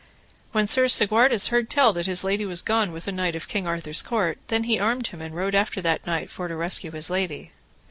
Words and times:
When 0.51 0.65
Sir 0.65 0.87
Segwarides 0.87 1.49
heard 1.49 1.69
tell 1.69 1.93
that 1.93 2.07
his 2.07 2.23
lady 2.23 2.43
was 2.43 2.63
gone 2.63 2.91
with 2.91 3.07
a 3.07 3.11
knight 3.11 3.35
of 3.35 3.47
King 3.47 3.67
Arthur's 3.67 4.01
court, 4.01 4.39
then 4.47 4.63
he 4.63 4.79
armed 4.79 5.05
him 5.05 5.21
and 5.21 5.35
rode 5.35 5.53
after 5.53 5.79
that 5.79 6.07
knight 6.07 6.31
for 6.31 6.47
to 6.47 6.55
rescue 6.55 6.89
his 6.89 7.11
lady. 7.11 7.51